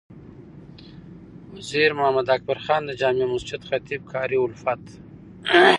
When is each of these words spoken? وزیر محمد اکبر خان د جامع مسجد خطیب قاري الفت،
وزیر 1.53 1.91
محمد 1.99 2.27
اکبر 2.35 2.59
خان 2.65 2.81
د 2.85 2.91
جامع 3.01 3.25
مسجد 3.33 3.61
خطیب 3.69 4.01
قاري 4.13 4.37
الفت، 4.45 4.83